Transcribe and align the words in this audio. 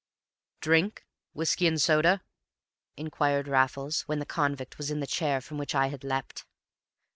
"Drink 0.61 1.05
whiskey 1.33 1.67
and 1.67 1.79
soda?" 1.79 2.23
inquired 2.97 3.47
Raffles, 3.47 4.01
when 4.07 4.17
the 4.17 4.25
convict 4.25 4.79
was 4.79 4.89
in 4.89 4.99
the 4.99 5.05
chair 5.05 5.39
from 5.41 5.59
which 5.59 5.75
I 5.75 5.89
had 5.89 6.03
leapt. 6.03 6.43